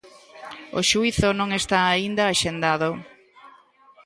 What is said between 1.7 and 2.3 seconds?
aínda